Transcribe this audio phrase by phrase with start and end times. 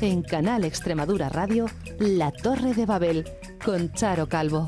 [0.00, 1.66] En Canal Extremadura Radio,
[1.98, 3.24] La Torre de Babel,
[3.64, 4.66] con Charo Calvo.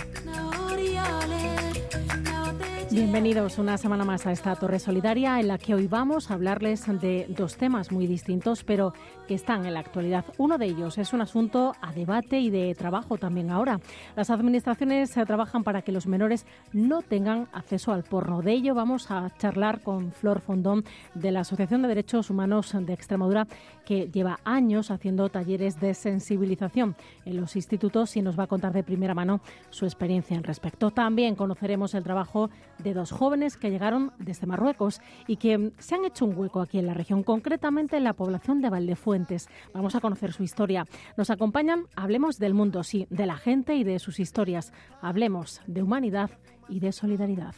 [2.99, 6.85] Bienvenidos una semana más a esta Torre Solidaria en la que hoy vamos a hablarles
[7.01, 8.93] de dos temas muy distintos pero
[9.29, 10.25] que están en la actualidad.
[10.37, 13.79] Uno de ellos es un asunto a debate y de trabajo también ahora.
[14.17, 18.43] Las administraciones trabajan para que los menores no tengan acceso al porno.
[18.43, 20.83] De ello vamos a charlar con Flor Fondón
[21.15, 23.47] de la Asociación de Derechos Humanos de Extremadura
[23.85, 28.73] que lleva años haciendo talleres de sensibilización en los institutos y nos va a contar
[28.73, 30.91] de primera mano su experiencia en respecto.
[30.91, 35.95] También conoceremos el trabajo de de dos jóvenes que llegaron desde Marruecos y que se
[35.95, 39.49] han hecho un hueco aquí en la región, concretamente en la población de Valdefuentes.
[39.75, 40.87] Vamos a conocer su historia.
[41.17, 44.73] Nos acompañan, hablemos del mundo, sí, de la gente y de sus historias.
[45.03, 46.31] Hablemos de humanidad
[46.69, 47.55] y de solidaridad.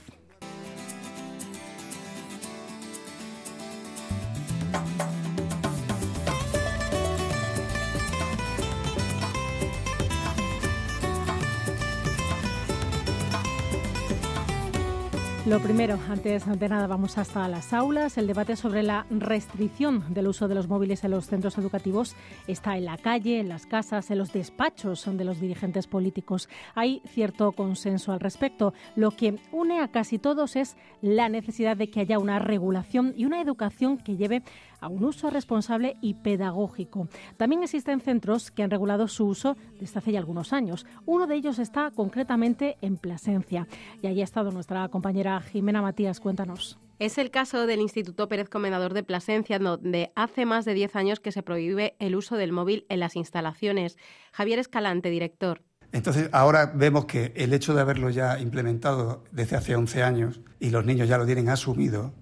[15.51, 18.17] Lo primero, antes de nada, vamos hasta las aulas.
[18.17, 22.15] El debate sobre la restricción del uso de los móviles en los centros educativos
[22.47, 26.49] está en la calle, en las casas, en los despachos de los dirigentes políticos.
[26.77, 28.75] Hay cierto consenso al respecto.
[28.95, 33.25] Lo que une a casi todos es la necesidad de que haya una regulación y
[33.25, 34.45] una educación que lleve
[34.81, 37.09] a un uso responsable y pedagógico.
[37.37, 40.87] También existen centros que han regulado su uso desde hace ya algunos años.
[41.07, 43.67] Uno de ellos está concretamente en Plasencia.
[44.03, 46.21] Y allí ha estado nuestra compañera Jimena Matías.
[46.21, 46.79] Cuéntanos.
[46.99, 51.21] Es el caso del Instituto Pérez Comendador de Plasencia, donde hace más de 10 años
[51.21, 53.97] que se prohíbe el uso del móvil en las instalaciones.
[54.33, 55.63] Javier Escalante, director.
[55.93, 60.71] Entonces, ahora vemos que el hecho de haberlo ya implementado desde hace 11 años y
[60.71, 62.13] los niños ya lo tienen asumido,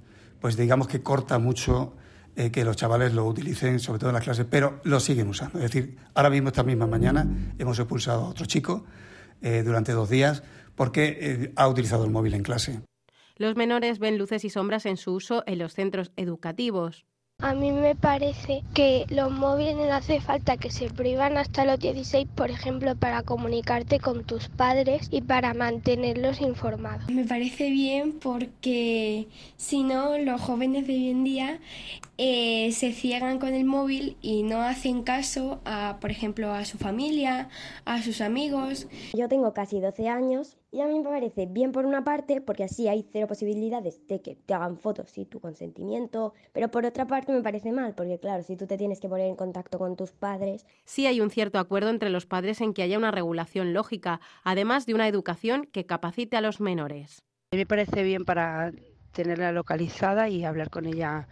[0.41, 1.95] pues digamos que corta mucho
[2.39, 5.59] eh, que los chavales lo utilicen, sobre todo en las clases, pero lo siguen usando.
[5.59, 7.27] Es decir, ahora mismo, esta misma mañana,
[7.59, 8.85] hemos expulsado a otro chico
[9.43, 10.45] eh, durante dos días
[10.77, 12.81] porque eh, ha utilizado el móvil en clase.
[13.39, 17.07] Los menores ven luces y sombras en su uso en los centros educativos.
[17.41, 21.79] A mí me parece que los móviles no hace falta que se prohíban hasta los
[21.79, 27.09] 16, por ejemplo, para comunicarte con tus padres y para mantenerlos informados.
[27.09, 31.61] Me parece bien porque si no, los jóvenes de hoy en día
[32.19, 36.77] eh, se ciegan con el móvil y no hacen caso a, por ejemplo, a su
[36.77, 37.51] familia,
[37.85, 38.89] a sus amigos.
[39.15, 42.65] Yo tengo casi 12 años y a mí me parece bien por una parte, porque
[42.65, 47.07] así hay cero posibilidades de que te hagan fotos sin tu consentimiento, pero por otra
[47.07, 49.97] parte me parece mal, porque claro, si tú te tienes que poner en contacto con
[49.97, 50.67] tus padres.
[50.85, 54.87] Sí hay un cierto acuerdo entre los padres en que haya una regulación lógica, además
[54.87, 57.23] de una educación que capacite a los menores.
[57.53, 58.73] A mí me parece bien para
[59.13, 61.29] tenerla localizada y hablar con ella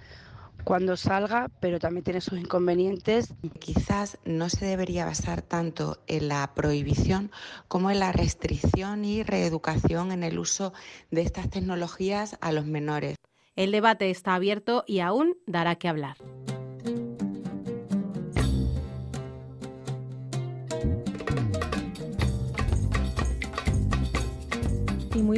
[0.66, 3.32] cuando salga, pero también tiene sus inconvenientes.
[3.60, 7.31] Quizás no se debería basar tanto en la prohibición
[7.69, 10.72] como en la restricción y reeducación en el uso
[11.12, 13.15] de estas tecnologías a los menores.
[13.55, 16.16] El debate está abierto y aún dará que hablar.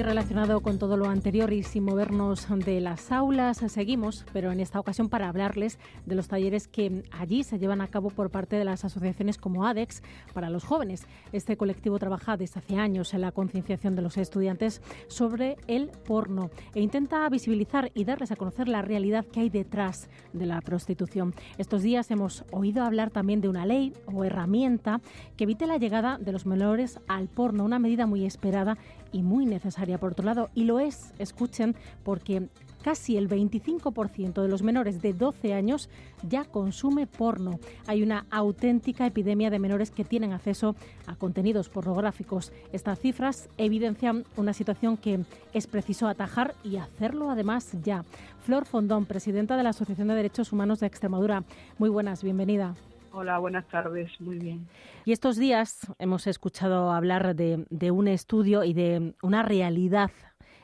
[0.03, 4.79] Relacionado con todo lo anterior y sin movernos de las aulas, seguimos, pero en esta
[4.79, 8.65] ocasión para hablarles de los talleres que allí se llevan a cabo por parte de
[8.65, 10.03] las asociaciones como ADEX
[10.35, 11.07] para los jóvenes.
[11.33, 16.51] Este colectivo trabaja desde hace años en la concienciación de los estudiantes sobre el porno
[16.75, 21.35] e intenta visibilizar y darles a conocer la realidad que hay detrás de la prostitución.
[21.57, 25.01] Estos días hemos oído hablar también de una ley o herramienta
[25.37, 28.77] que evite la llegada de los menores al porno, una medida muy esperada
[29.13, 30.51] y muy necesaria por otro lado.
[30.55, 31.75] Y lo es, escuchen,
[32.05, 32.49] porque
[32.83, 35.89] casi el 25% de los menores de 12 años
[36.29, 37.59] ya consume porno.
[37.87, 40.75] Hay una auténtica epidemia de menores que tienen acceso
[41.07, 42.53] a contenidos pornográficos.
[42.73, 45.21] Estas cifras evidencian una situación que
[45.53, 48.05] es preciso atajar y hacerlo además ya.
[48.45, 51.45] Flor Fondón, presidenta de la Asociación de Derechos Humanos de Extremadura.
[51.79, 52.75] Muy buenas, bienvenida.
[53.13, 54.69] Hola, buenas tardes, muy bien.
[55.05, 60.11] Y estos días hemos escuchado hablar de, un estudio y de una realidad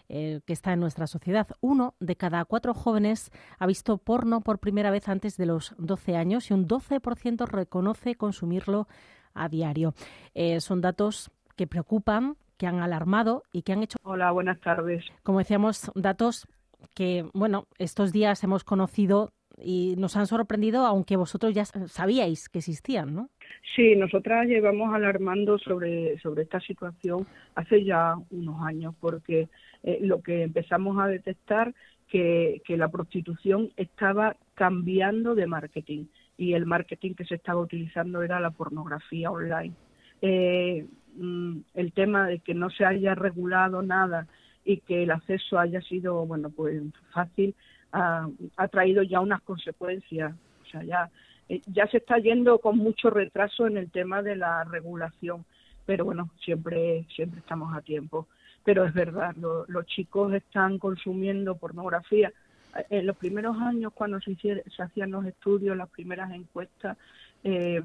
[0.08, 1.49] eh, que está en nuestra sociedad.
[1.61, 6.17] Uno de cada cuatro jóvenes ha visto porno por primera vez antes de los 12
[6.17, 8.87] años y un 12% reconoce consumirlo
[9.32, 9.94] a diario.
[10.35, 13.99] Eh, son datos que preocupan, que han alarmado y que han hecho.
[14.02, 15.05] Hola, buenas tardes.
[15.23, 16.46] Como decíamos, datos
[16.94, 19.32] que, bueno, estos días hemos conocido
[19.65, 23.31] y nos han sorprendido, aunque vosotros ya sabíais que existían, ¿no?
[23.75, 29.49] Sí, nosotras llevamos alarmando sobre, sobre esta situación hace ya unos años, porque
[29.83, 31.75] eh, lo que empezamos a detectar
[32.09, 36.07] que, que la prostitución estaba cambiando de marketing
[36.37, 39.75] y el marketing que se estaba utilizando era la pornografía online.
[40.21, 44.27] Eh, mm, el tema de que no se haya regulado nada
[44.65, 46.83] y que el acceso haya sido, bueno, pues
[47.13, 47.55] fácil,
[47.94, 50.35] ha, ha traído ya unas consecuencias.
[50.62, 51.11] O sea, ya
[51.49, 55.44] eh, ya se está yendo con mucho retraso en el tema de la regulación,
[55.85, 58.29] pero bueno, siempre, siempre estamos a tiempo.
[58.64, 62.32] Pero es verdad, los chicos están consumiendo pornografía.
[62.76, 66.96] Eh, en los primeros años, cuando se, se hacían los estudios, las primeras encuestas,
[67.43, 67.82] eh,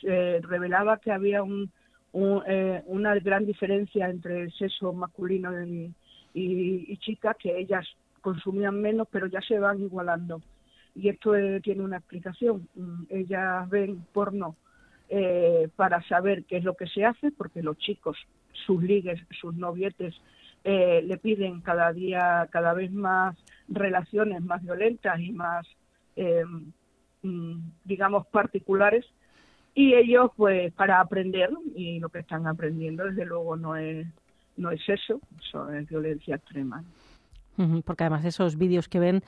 [0.00, 1.70] se revelaba que había un,
[2.14, 5.50] una gran diferencia entre el sexo masculino
[6.32, 7.86] y chicas, que ellas
[8.22, 10.40] consumían menos, pero ya se van igualando
[10.94, 11.32] y esto
[11.62, 12.68] tiene una explicación.
[12.74, 14.56] Mm, ellas ven porno
[15.08, 18.16] eh, para saber qué es lo que se hace, porque los chicos,
[18.66, 20.14] sus ligues, sus novietes,
[20.64, 23.36] eh, le piden cada día, cada vez más
[23.68, 25.66] relaciones más violentas y más,
[26.16, 26.44] eh,
[27.22, 29.06] mm, digamos, particulares.
[29.74, 34.06] Y ellos, pues, para aprender, y lo que están aprendiendo, desde luego, no es,
[34.58, 36.84] no es eso, eso es violencia extrema.
[37.84, 39.22] Porque además esos vídeos que ven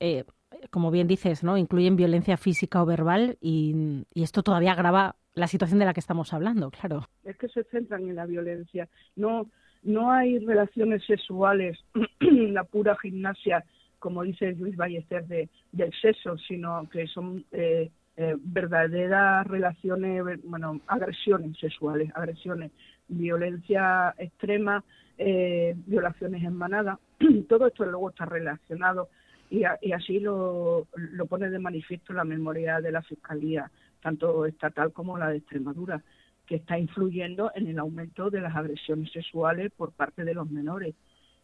[0.00, 0.24] eh,
[0.70, 1.56] como bien dices, ¿no?
[1.56, 6.32] incluyen violencia física o verbal y, esto todavía agrava la situación de la que estamos
[6.32, 7.08] hablando, claro.
[7.24, 8.88] Es que se centran en la violencia.
[9.16, 9.50] No,
[9.82, 11.78] no hay relaciones sexuales,
[12.20, 13.64] la pura gimnasia,
[13.98, 20.80] como dice Luis Ballester, de, del sexo, sino que son eh, eh, verdaderas relaciones, bueno,
[20.86, 22.70] agresiones sexuales, agresiones,
[23.08, 24.82] violencia extrema,
[25.18, 26.98] eh, violaciones en manada.
[27.48, 29.08] Todo esto luego está relacionado
[29.50, 33.70] y, así lo, lo pone de manifiesto la memoria de la Fiscalía,
[34.02, 36.02] tanto estatal como la de Extremadura,
[36.46, 40.94] que está influyendo en el aumento de las agresiones sexuales por parte de los menores.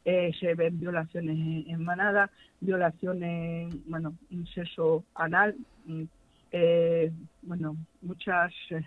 [0.04, 2.30] Eh, se ven violaciones en, manada,
[2.60, 4.14] violaciones, bueno,
[4.54, 5.54] sexo anal,
[5.84, 6.04] mm,
[6.52, 7.12] eh,
[7.42, 8.82] bueno, muchas, eh,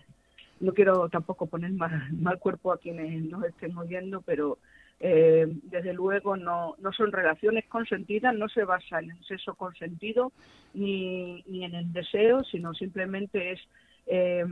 [0.63, 4.59] no quiero tampoco poner mal, mal cuerpo a quienes nos estén oyendo, pero
[4.99, 10.31] eh, desde luego no, no son relaciones consentidas, no se basa en el sexo consentido
[10.73, 13.59] ni, ni en el deseo, sino simplemente es
[14.07, 14.45] eh,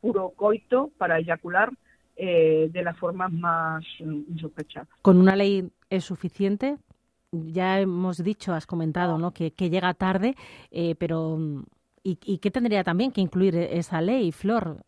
[0.00, 1.70] puro coito para eyacular
[2.16, 4.88] eh, de las formas más insospechadas.
[5.00, 6.76] ¿Con una ley es suficiente?
[7.30, 9.32] Ya hemos dicho, has comentado, ¿no?
[9.32, 10.34] que, llega tarde,
[10.98, 11.38] pero
[12.02, 14.82] ¿y, ¿y, qué tendría también que incluir esa ley, Flor?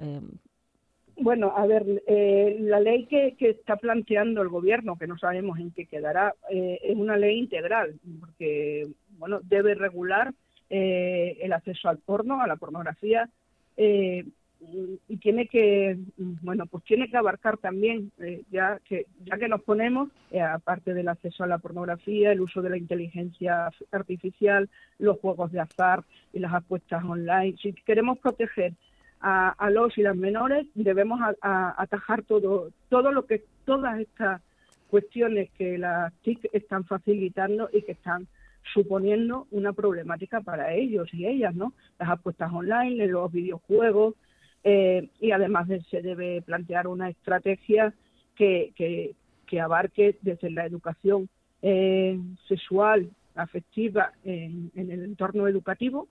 [1.25, 5.59] Bueno, a ver, eh, la ley que, que, está planteando el gobierno, que no sabemos
[5.59, 10.35] en qué quedará, eh, es una ley integral, porque bueno, debe regular
[10.69, 13.31] eh, el acceso al porno, a la pornografía,
[13.79, 15.97] y tiene que,
[16.43, 18.13] bueno, pues tiene que abarcar también,
[18.51, 22.69] ya que ya que nos ponemos, aparte del acceso a la pornografía, el uso de
[22.69, 24.69] la inteligencia artificial,
[24.99, 26.05] los juegos de azar
[26.35, 28.75] y las apuestas online, si queremos proteger
[29.21, 34.43] a, los y las menores, debemos atajar todo, todo lo que, todas estas
[34.89, 38.29] cuestiones que las TIC están facilitando y que están
[38.73, 41.73] suponiendo una problemática para ellos y ellas, ¿no?
[41.99, 44.15] Las apuestas online, los videojuegos,
[44.63, 47.93] eh, y además se debe plantear una estrategia
[48.35, 51.29] que, que, abarque desde la educación
[51.63, 52.19] eh,
[52.49, 56.09] sexual, afectiva en, en, el entorno educativo.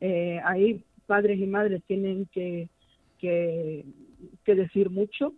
[0.00, 2.68] Eh, ahí padres y madres tienen que,
[3.18, 3.84] que,
[4.44, 5.32] decir mucho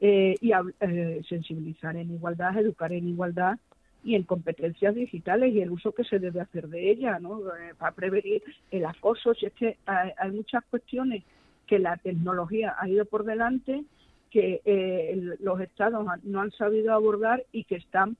[0.00, 3.58] eh, y eh, sensibilizar en igualdad, educar en igualdad
[4.04, 7.40] y en competencias digitales y el uso que se debe hacer de ellas, ¿no?
[7.40, 9.34] Eh, para prevenir el acoso.
[9.34, 11.24] Si es que hay, muchas cuestiones
[11.66, 13.84] que la tecnología ha ido por delante,
[14.30, 18.16] que los estados no han sabido abordar y que están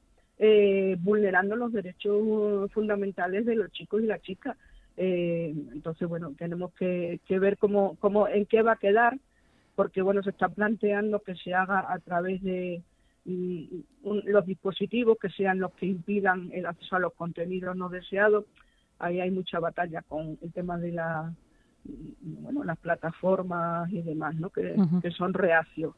[1.01, 4.57] vulnerando los derechos fundamentales de los chicos y las chicas.
[5.01, 9.17] Eh, entonces, bueno, tenemos que, ver cómo, cómo, en qué va a quedar,
[9.77, 12.83] porque, bueno, se está planteando que se haga a través de
[13.25, 13.65] mm,
[14.25, 18.45] los dispositivos que sean los que impidan el acceso a los contenidos no deseados.
[18.99, 21.33] Ahí hay mucha batalla con el tema de la,
[21.85, 24.51] mm, bueno, las plataformas y demás, ¿no?
[24.51, 25.95] Que, que son reacios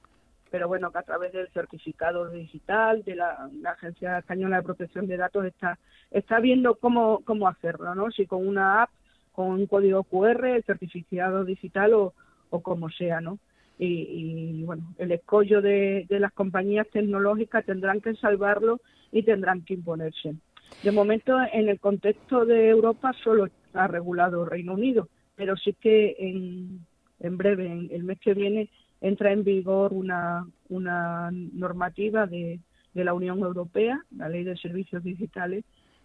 [0.50, 5.16] pero bueno, que a través del certificado digital de la, Agencia Española de Protección de
[5.16, 5.78] Datos está,
[6.10, 8.10] está viendo cómo, cómo hacerlo, ¿no?
[8.10, 8.90] Si con una app,
[9.32, 12.14] con un código QR, el certificado digital o,
[12.50, 13.38] o como sea, ¿no?
[13.82, 18.78] Y, bueno, el escollo de, de las compañías tecnológicas tendrán que salvarlo
[19.10, 20.34] y tendrán que imponerse.
[20.82, 26.14] De momento, en el contexto de Europa, solo ha regulado Reino Unido, pero sí que
[26.18, 26.84] en,
[27.20, 28.68] en breve, en el mes que viene,
[29.00, 32.60] entra en vigor una, una normativa de,
[32.94, 35.64] de la Unión Europea, la Ley de Servicios Digitales,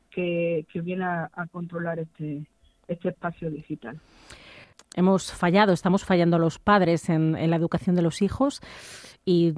[0.09, 2.45] que, que viene a, controlar este,
[2.87, 3.99] este espacio digital.
[4.95, 8.61] Hemos fallado, estamos fallando los padres en, en la educación de los hijos
[9.25, 9.53] y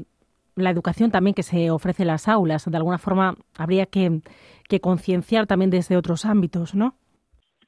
[0.56, 2.66] la educación también que se ofrece en las aulas.
[2.66, 4.22] De alguna forma habría que,
[4.68, 6.96] que concienciar también desde otros ámbitos, ¿no?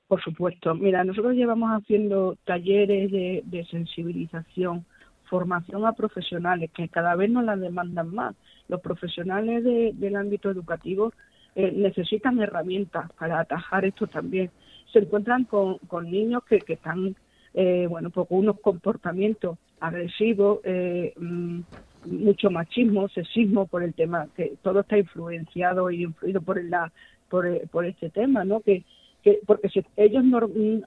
[0.08, 0.74] Por supuesto.
[0.74, 4.86] Mira, nosotros llevamos haciendo talleres de, de sensibilización,
[5.30, 8.36] formación a profesionales que cada vez nos la demandan más.
[8.68, 11.14] Los profesionales del ámbito educativo
[11.56, 14.50] eh, necesitan herramientas para atajar esto también.
[14.92, 17.16] Se encuentran con, con niños que, que están,
[17.54, 21.62] eh, bueno, pues con unos comportamientos agresivos, eh, mm,
[22.06, 26.92] mucho machismo, sexismo por el tema, que todo está influenciado y influido por, la,
[27.30, 28.62] por, por este tema, ¿no?
[28.62, 28.84] Que,
[29.24, 30.24] que porque si ellos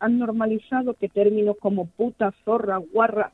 [0.00, 3.32] han normalizado que términos como puta, zorra, guarra,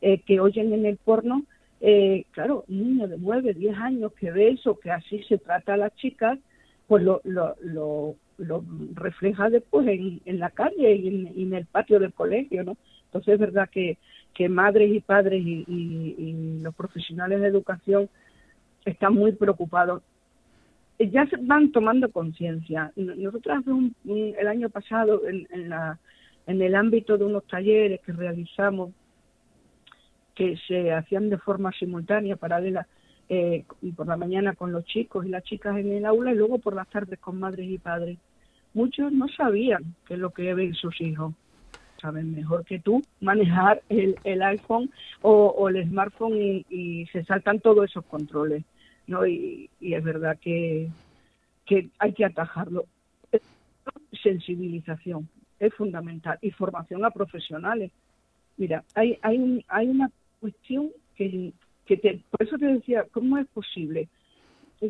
[0.00, 1.44] eh, que oyen en el porno,
[1.80, 5.74] eh, claro, un niño de 9, 10 años que ve eso, que así se trata
[5.74, 6.38] a las chicas,
[6.86, 8.64] pues lo, lo, lo, lo
[8.94, 12.76] refleja después en, en la calle y en, el patio del colegio, ¿no?
[13.06, 13.98] Entonces es verdad que,
[14.34, 18.08] que madres y padres y, los profesionales de educación
[18.84, 20.02] están muy preocupados.
[20.98, 22.92] Ya se van tomando conciencia.
[22.94, 23.64] Nosotros
[24.04, 25.98] el año pasado en, la,
[26.46, 28.90] en el ámbito de unos talleres que realizamos
[30.40, 32.86] que se hacían de forma simultánea, paralela,
[33.28, 33.62] eh,
[33.94, 36.74] por la mañana con los chicos y las chicas en el aula y luego por
[36.74, 38.16] las tardes con madres y padres.
[38.72, 41.34] Muchos no sabían qué es lo que ven sus hijos
[42.00, 47.90] saben mejor que tú manejar el, el iPhone o, el smartphone y, se saltan todos
[47.90, 48.64] esos controles,
[49.06, 49.26] ¿no?
[49.26, 50.88] Y, es verdad que,
[51.66, 52.86] que hay que atajarlo.
[54.22, 55.28] Sensibilización
[55.58, 57.90] es fundamental y formación a profesionales.
[58.56, 61.52] Mira, hay, hay, hay una cuestión que,
[61.86, 64.08] que te, por eso te decía, ¿cómo es posible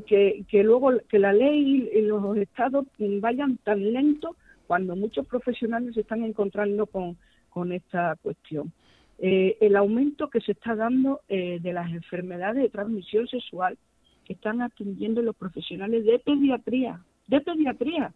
[0.06, 5.94] que, que luego que la ley y los estados vayan tan lento cuando muchos profesionales
[5.94, 7.16] se están encontrando con,
[7.48, 8.72] con esta cuestión.
[9.18, 13.76] Eh, el aumento que se está dando eh, de las enfermedades de transmisión sexual
[14.24, 18.14] que están atendiendo los profesionales de pediatría, de pediatría.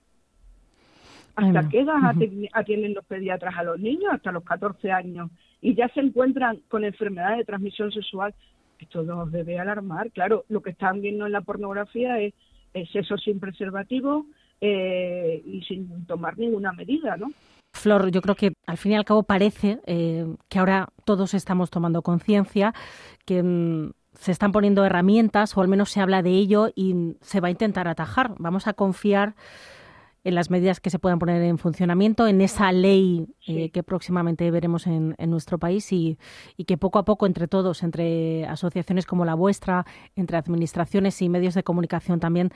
[1.36, 2.14] ¿Hasta qué edad
[2.52, 4.12] atienden los pediatras a los niños?
[4.12, 5.30] Hasta los 14 años.
[5.60, 8.34] Y ya se encuentran con enfermedades de transmisión sexual.
[8.78, 10.10] Esto nos debe alarmar.
[10.12, 12.34] Claro, lo que están viendo en la pornografía es,
[12.72, 14.26] es eso sin preservativo,
[14.60, 17.32] eh, y sin tomar ninguna medida, ¿no?
[17.74, 21.70] Flor, yo creo que al fin y al cabo parece eh, que ahora todos estamos
[21.70, 22.72] tomando conciencia,
[23.26, 27.40] que mm, se están poniendo herramientas, o al menos se habla de ello y se
[27.40, 28.34] va a intentar atajar.
[28.38, 29.34] Vamos a confiar
[30.24, 34.50] en las medidas que se puedan poner en funcionamiento, en esa ley eh, que próximamente
[34.50, 36.18] veremos en, en nuestro país y,
[36.56, 39.84] y, que poco a poco entre todos, entre asociaciones como la vuestra,
[40.16, 42.50] entre administraciones y medios de comunicación también,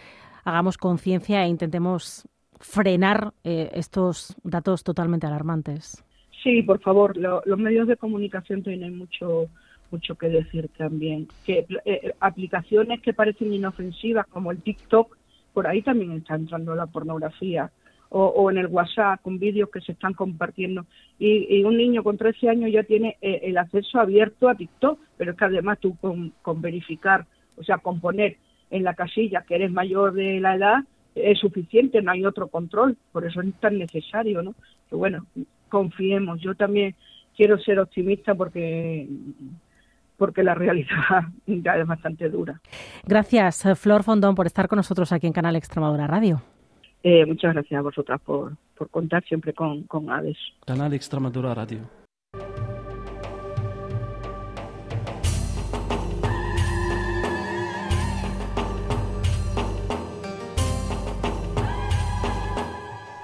[0.45, 2.27] hagamos conciencia e intentemos
[2.59, 6.03] frenar eh, estos datos totalmente alarmantes.
[6.43, 9.49] Sí, por favor, los medios de comunicación tienen mucho
[9.91, 11.29] mucho que decir también.
[11.45, 15.17] Que eh, aplicaciones que parecen inofensivas como el TikTok,
[15.59, 17.73] por ahí también está entrando la pornografía.
[18.11, 20.87] O, en el WhatsApp con vídeos que se están compartiendo.
[21.19, 25.33] Y, un niño con 13 años ya tiene eh, el acceso abierto a TikTok, pero
[25.33, 28.37] es que además tú con, con verificar, o sea, con poner
[28.71, 30.77] en la casilla que eres mayor de la edad
[31.17, 34.55] es suficiente, no hay otro control, por eso es tan necesario, ¿no?
[34.89, 35.27] Que bueno,
[35.69, 36.41] confiemos.
[36.41, 36.95] Yo también
[37.37, 39.09] quiero ser optimista porque
[40.19, 42.61] porque la realidad ya es bastante dura.
[43.07, 46.43] Gracias, Flor Fondón, por estar con nosotros aquí en Canal Extremadura Radio.
[47.03, 50.37] Eh, muchas gracias a vosotras por, por contar siempre con, con ADES.
[50.67, 51.79] Canal Extremadura Radio.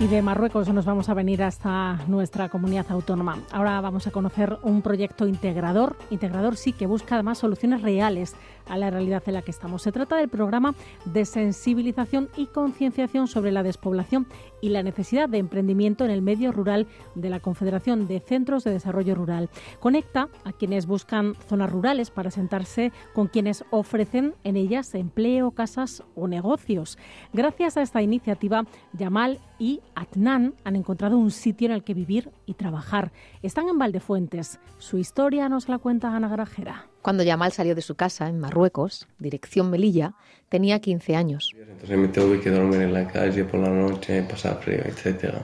[0.05, 3.39] Y de Marruecos nos vamos a venir hasta nuestra comunidad autónoma.
[3.51, 8.35] Ahora vamos a conocer un proyecto integrador, integrador sí, que busca además soluciones reales
[8.67, 9.83] a la realidad en la que estamos.
[9.83, 14.27] Se trata del programa de sensibilización y concienciación sobre la despoblación
[14.61, 18.73] y la necesidad de emprendimiento en el medio rural de la Confederación de Centros de
[18.73, 19.51] Desarrollo Rural.
[19.81, 26.03] Conecta a quienes buscan zonas rurales para sentarse con quienes ofrecen en ellas empleo, casas
[26.15, 26.99] o negocios.
[27.33, 32.31] Gracias a esta iniciativa, Yamal y Atnan han encontrado un sitio en el que vivir
[32.47, 33.13] y trabajar.
[33.43, 34.61] Están en Valdefuentes.
[34.79, 36.94] Su historia nos la cuenta Ana Grajera.
[37.05, 40.15] Cuando Yamal salió de su casa en Marruecos, dirección Melilla,
[40.49, 41.51] tenía 15 años.
[41.55, 45.35] Entonces me tuve que dormir en la calle por la noche, pasar frío, etc.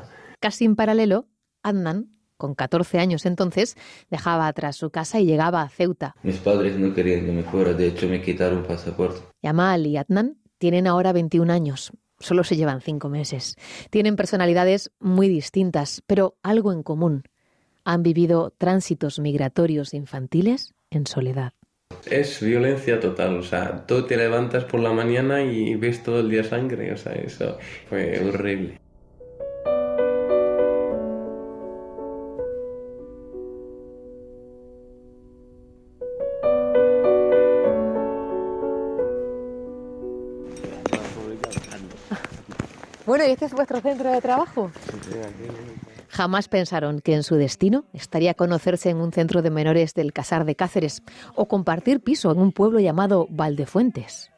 [0.41, 1.27] Casi en paralelo,
[1.63, 3.77] Adnan con 14 años entonces,
[4.11, 6.17] dejaba atrás su casa y llegaba a Ceuta.
[6.23, 9.21] Mis padres no querían que me fuera, de hecho me quitaron pasaporte.
[9.43, 11.93] Yamal y Adnan tienen ahora 21 años.
[12.21, 13.57] Solo se llevan cinco meses.
[13.91, 17.25] Tienen personalidades muy distintas, pero algo en común.
[17.85, 21.53] Han vivido tránsitos migratorios infantiles en soledad.
[22.07, 26.31] Es violencia total, o sea, tú te levantas por la mañana y ves todo el
[26.31, 28.81] día sangre, o sea, eso fue horrible.
[43.07, 44.71] Bueno, ¿y este es vuestro centro de trabajo?
[46.11, 50.45] Jamás pensaron que en su destino estaría conocerse en un centro de menores del Casar
[50.45, 51.05] de Cáceres
[51.37, 54.33] o compartir piso en un pueblo llamado Valdefuentes.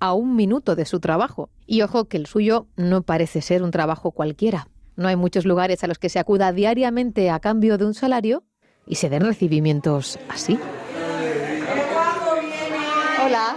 [0.00, 1.50] A un minuto de su trabajo.
[1.66, 4.68] Y ojo que el suyo no parece ser un trabajo cualquiera.
[4.96, 8.44] No hay muchos lugares a los que se acuda diariamente a cambio de un salario
[8.86, 10.58] y se den recibimientos así.
[13.22, 13.56] Hola.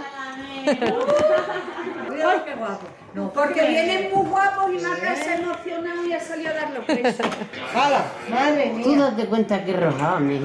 [2.44, 2.99] qué guapo.
[3.14, 6.86] No, porque vienen muy guapos y me ha emocionado y ha salido a dar los
[6.86, 7.26] besos.
[7.74, 8.04] ¡Hala!
[8.30, 8.84] ¡Madre mía!
[8.84, 10.40] Tú date cuenta que rojado, mi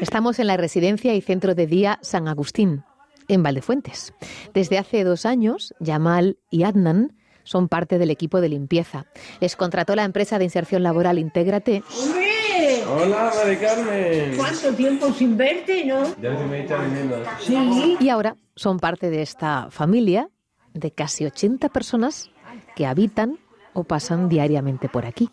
[0.00, 2.82] Estamos en la residencia y centro de día San Agustín,
[3.28, 4.12] en Valdefuentes.
[4.54, 9.06] Desde hace dos años, Yamal y Adnan son parte del equipo de limpieza.
[9.40, 11.84] Les contrató la empresa de inserción laboral Intégrate.
[12.88, 14.36] Hola, Mari Carmen.
[14.36, 16.02] ¿Cuánto tiempo sin verte, no?
[16.20, 17.22] Ya se me echa viniendo.
[17.40, 17.96] Sí.
[18.00, 20.28] Y ahora son parte de esta familia
[20.74, 22.30] de casi 80 personas
[22.76, 23.38] que habitan
[23.72, 25.30] o pasan diariamente por aquí.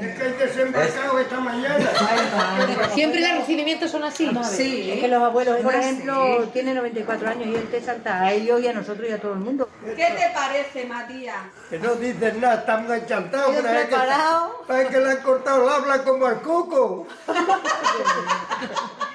[0.00, 1.78] Es que hay desembarcado esta mañana.
[2.94, 4.28] ¿Siempre los recibimientos son así?
[4.44, 8.32] Sí, es que los abuelos, por ejemplo, tienen 94 años y él te salta a
[8.32, 9.68] ellos y a nosotros y a todo el mundo.
[9.84, 11.36] ¿Qué te parece, Matías?
[11.70, 13.52] Que no dices nada, estamos enchantados.
[13.52, 13.64] Bien
[14.66, 17.06] Parece que, que le han cortado el habla como al coco.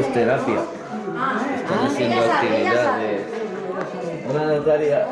[0.00, 0.62] es terapia.
[1.56, 3.22] Están haciendo actividades.
[4.28, 5.06] Hola Natalia.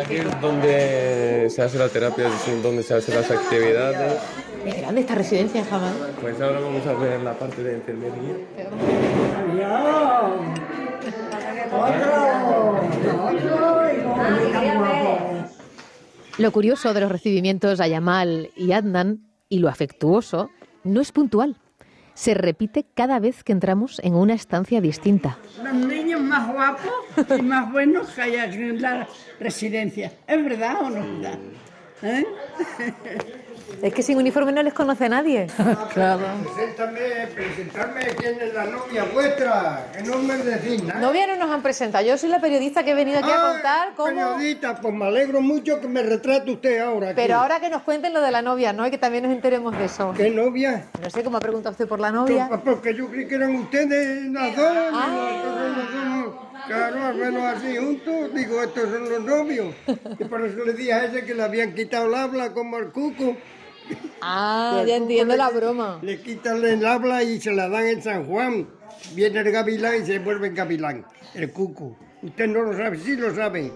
[0.00, 4.20] Aquí es donde se hace la terapia, es donde se hacen las actividades.
[4.64, 5.92] Es grande esta residencia en Jamán.
[6.20, 8.34] Pues ahora vamos a ver la parte de enfermería.
[16.38, 20.50] Lo curioso de los recibimientos a Yamal y Adnan y lo afectuoso
[20.84, 21.56] no es puntual.
[22.20, 25.38] Se repite cada vez que entramos en una estancia distinta.
[25.64, 26.92] Los niños más guapos
[27.38, 29.08] y más buenos que hay aquí en la
[29.40, 30.12] residencia.
[30.28, 31.38] ¿Es verdad o no es verdad?
[32.02, 32.24] ¿Eh?
[33.82, 35.46] Es que sin uniforme no les conoce nadie.
[35.94, 36.20] Claro.
[36.54, 37.00] Preséntame,
[37.34, 41.00] presentarme quién es la novia vuestra, que no me decís nada.
[41.00, 42.04] Novia no nos han presentado.
[42.04, 44.08] Yo soy la periodista que he venido aquí a Ah, contar cómo...
[44.10, 47.08] Periodista, pues me alegro mucho que me retrate usted ahora.
[47.10, 47.16] aquí.
[47.16, 48.86] Pero ahora que nos cuenten lo de la novia, ¿no?
[48.86, 50.12] Y que también nos enteremos de eso.
[50.16, 50.84] ¿Qué novia?
[51.02, 52.46] No sé cómo ha preguntado usted por la novia.
[52.48, 54.66] Pues, Porque yo creí que eran ustedes las dos.
[54.92, 55.30] Ah.
[55.36, 56.19] estos son los
[56.66, 59.74] Claro, al menos así juntos, digo, estos son los novios.
[60.18, 62.92] Y por eso le dije a ese que le habían quitado el habla como al
[62.92, 63.36] cuco.
[64.20, 65.98] Ah, ya entiendo la broma.
[66.02, 68.68] Le quitan el habla y se la dan en San Juan.
[69.14, 71.96] Viene el gavilán y se vuelve en gavilán, el cuco.
[72.22, 73.72] Usted no lo sabe, sí lo sabe.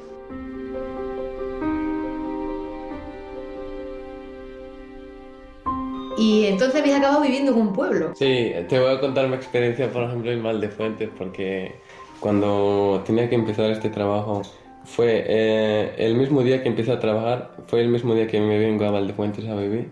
[6.16, 8.14] Y entonces habéis acabado viviendo en un pueblo.
[8.14, 11.74] Sí, te voy a contar mi experiencia, por ejemplo, en Valdefuentes, porque
[12.20, 14.42] cuando tenía que empezar este trabajo,
[14.84, 18.58] fue eh, el mismo día que empecé a trabajar, fue el mismo día que me
[18.58, 19.90] vengo a Valdefuentes a vivir.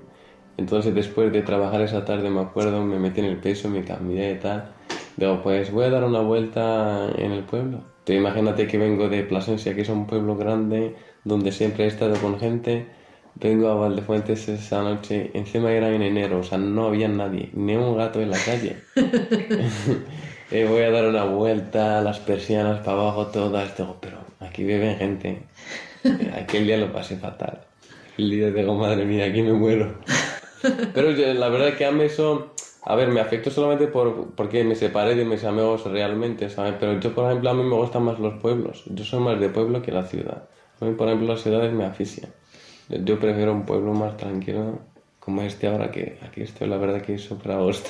[0.59, 4.33] Entonces, después de trabajar esa tarde, me acuerdo, me metí en el peso, me cambié
[4.33, 4.73] y tal.
[5.17, 7.85] Digo, pues voy a dar una vuelta en el pueblo.
[8.05, 12.15] Tú imagínate que vengo de Plasencia, que es un pueblo grande, donde siempre he estado
[12.17, 12.87] con gente.
[13.35, 17.75] Vengo a Valdefuentes esa noche, encima era en enero, o sea, no había nadie, ni
[17.75, 18.77] un gato en la calle.
[20.55, 24.99] Eh, voy a dar una vuelta, las persianas para abajo todas, digo, pero aquí viven
[24.99, 25.45] gente.
[26.39, 27.63] Aquel día lo pasé fatal.
[28.19, 29.97] El día digo, madre mía, aquí me muero.
[30.95, 34.63] Pero yo, la verdad que a mí eso, a ver, me afectó solamente por, porque
[34.63, 36.75] me separé de mis amigos realmente, ¿sabes?
[36.79, 38.83] Pero yo, por ejemplo, a mí me gustan más los pueblos.
[38.87, 40.51] Yo soy más de pueblo que la ciudad.
[40.81, 42.31] A mí, por ejemplo, las ciudades me asfixian.
[42.91, 44.81] Yo prefiero un pueblo más tranquilo,
[45.19, 47.89] como este ahora que aquí estoy, la verdad que es súper a gusto.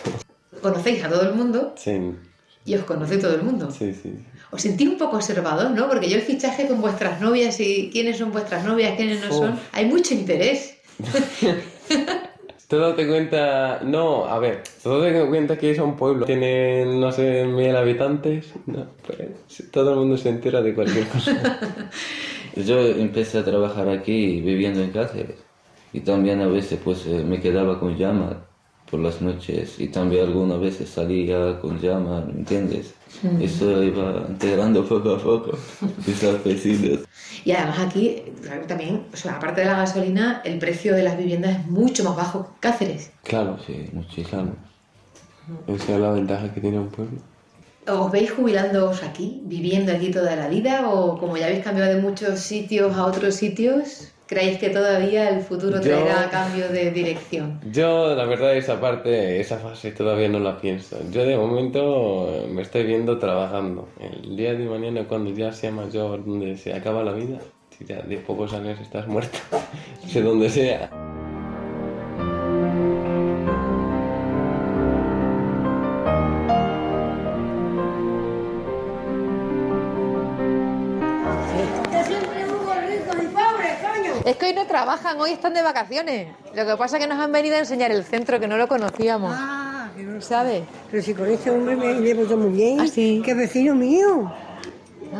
[0.62, 1.98] Conocéis a todo el mundo Sí,
[2.64, 3.70] y os conoce todo el mundo.
[3.70, 4.14] sí, sí.
[4.50, 5.88] Os sentís un poco observador, ¿no?
[5.88, 9.36] Porque yo el fichaje con vuestras novias y quiénes son vuestras novias, quiénes no Uf.
[9.38, 10.76] son, hay mucho interés.
[12.68, 17.12] Te date cuenta, no, a ver, te date cuenta que es un pueblo, tiene, no
[17.12, 21.60] sé, mil habitantes, no, pues todo el mundo se entera de cualquier cosa.
[22.56, 25.36] Yo empecé a trabajar aquí viviendo en Cáceres
[25.92, 28.46] y también a veces pues eh, me quedaba con llama
[28.92, 32.92] por las noches y también algunas veces salía con llama, ¿me entiendes?
[33.40, 35.56] Eso iba integrando poco a poco
[36.06, 37.00] esos vecinos.
[37.42, 38.22] Y además aquí
[38.68, 42.16] también, o sea, aparte de la gasolina, el precio de las viviendas es mucho más
[42.16, 43.10] bajo que Cáceres.
[43.24, 44.54] Claro, sí, muchísimo.
[45.68, 47.18] Esa es la ventaja que tiene un pueblo.
[47.88, 50.90] ¿Os veis jubilándoos aquí, viviendo aquí toda la vida?
[50.90, 55.42] ¿O como ya habéis cambiado de muchos sitios a otros sitios, creéis que todavía el
[55.42, 57.60] futuro Yo- traerá cambio de dirección?
[57.70, 60.96] Yo, la verdad, esa parte, esa fase todavía no la pienso.
[61.10, 63.88] Yo de momento me estoy viendo trabajando.
[64.00, 67.38] El día de mañana, cuando ya sea mayor, donde se acaba la vida,
[67.76, 69.38] si ya de pocos años estás muerto,
[70.08, 70.90] sé donde sea.
[84.32, 86.28] Es que hoy no trabajan, hoy están de vacaciones.
[86.54, 88.66] Lo que pasa es que nos han venido a enseñar el centro, que no lo
[88.66, 89.30] conocíamos.
[89.36, 90.62] Ah, que no ¿Sabes?
[90.90, 92.80] Pero si con este hombre me llevo yo muy bien.
[92.80, 93.20] ¿Ah, sí?
[93.22, 94.32] Que es vecino mío.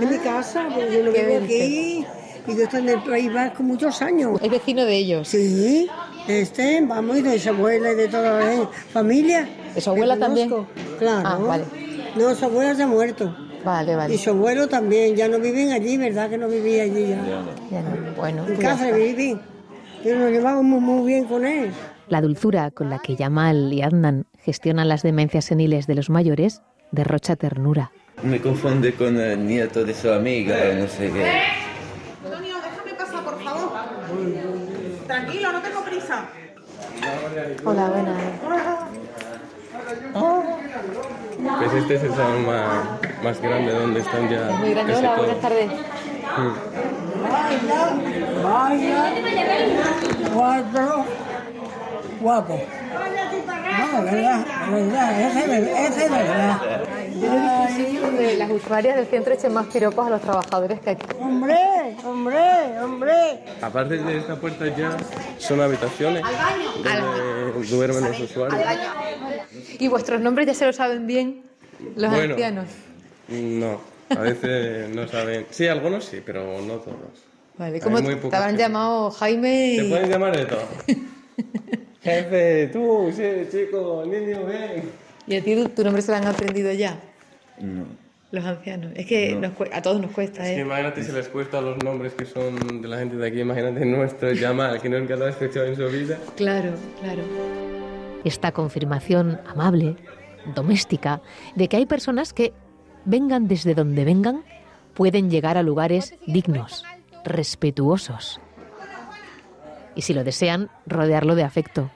[0.00, 2.06] En mi casa, porque yo lo vivo aquí.
[2.46, 4.40] Y yo estoy en el País Vasco muchos años.
[4.42, 5.28] Es vecino de ellos.
[5.28, 5.90] Sí.
[6.26, 9.46] Este, vamos, y de su abuela y de toda la familia.
[9.74, 10.48] ¿De su abuela también?
[10.98, 11.28] Claro.
[11.28, 11.64] Ah, vale.
[12.16, 13.36] No, su abuela se ha muerto.
[13.64, 14.14] Vale, vale.
[14.14, 15.14] Y su abuelo también.
[15.16, 16.28] Ya no viven allí, ¿verdad?
[16.30, 17.44] Que no vivía allí ya.
[17.70, 18.12] Ya no.
[18.16, 19.16] Bueno, En pues Cáceres está.
[19.22, 19.38] viví.
[20.04, 21.70] Yo nos llevamos muy, bien con él.
[22.08, 26.60] La dulzura con la que Yamal y Adnan gestionan las demencias seniles de los mayores
[26.90, 27.92] derrocha ternura.
[28.22, 31.32] Me confunde con el nieto de su amiga, no sé qué.
[32.24, 33.72] Antonio, déjame pasar, por favor.
[35.06, 36.28] Tranquilo, no tengo prisa.
[37.64, 38.22] Hola, buenas.
[41.62, 42.66] Pues este es el salón más,
[43.22, 44.50] más grande donde están ya.
[44.58, 44.96] Muy grande.
[44.96, 45.70] Hola, buenas tardes.
[46.36, 46.52] Mm.
[48.42, 49.12] Vaya,
[50.34, 51.04] cuatro,
[52.20, 52.60] guapo.
[53.92, 56.60] No, verdad, verdad, ese es verdad, ese es verdad.
[58.02, 61.06] donde las usuarias del centro echen más piropos a los trabajadores que aquí.
[61.20, 63.44] Hombre, hombre, hombre.
[63.60, 64.96] Aparte de esta puerta ya
[65.38, 66.24] son habitaciones
[66.82, 68.60] donde duermen los usuarios.
[69.78, 71.51] ¿Y vuestros nombres ya se lo saben bien
[71.96, 72.34] los Bueno.
[72.34, 72.66] ancianos?
[73.28, 75.46] No, a veces no saben.
[75.50, 76.96] Sí, algunos sí, pero no todos.
[77.58, 79.74] Vale, ¿cómo te habrán llamado Jaime?
[79.78, 80.62] Te y- pueden llamar de todo.
[82.02, 84.82] Jefe, tú, sí, chico, niño, ven.
[85.26, 86.98] ¿Y a ti tu, nombre se lo han aprendido ya?
[87.60, 87.84] No.
[88.32, 88.92] Los ancianos.
[88.96, 90.62] Es que nos cue- a todos nos cuesta, Es que ¿eh?
[90.62, 94.32] imagínate si les cuesta los nombres que son de la gente de aquí, imagínate nuestro,
[94.32, 96.18] llama que nunca lo ha escuchado en su vida.
[96.36, 97.22] Claro, claro.
[98.24, 99.96] Esta confirmación amable,
[100.54, 101.20] doméstica,
[101.54, 102.52] de que hay personas que,
[103.04, 104.44] vengan desde donde vengan,
[104.94, 106.84] pueden llegar a lugares dignos,
[107.24, 108.40] respetuosos.
[109.94, 111.90] Y si lo desean, rodearlo de afecto,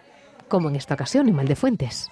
[0.48, 2.10] como en esta ocasión en Maldefuentes.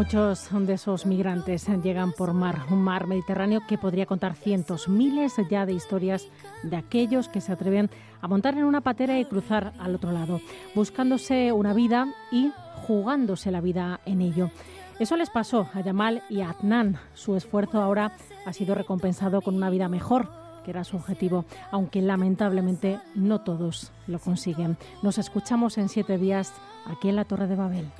[0.00, 5.34] Muchos de esos migrantes llegan por mar, un mar Mediterráneo que podría contar cientos, miles
[5.50, 6.26] ya de historias
[6.62, 7.90] de aquellos que se atreven
[8.22, 10.40] a montar en una patera y cruzar al otro lado,
[10.74, 12.50] buscándose una vida y
[12.86, 14.50] jugándose la vida en ello.
[14.98, 16.96] Eso les pasó a Yamal y a Adnan.
[17.12, 18.12] Su esfuerzo ahora
[18.46, 20.30] ha sido recompensado con una vida mejor,
[20.64, 24.78] que era su objetivo, aunque lamentablemente no todos lo consiguen.
[25.02, 26.54] Nos escuchamos en siete días
[26.86, 27.92] aquí en la Torre de Babel.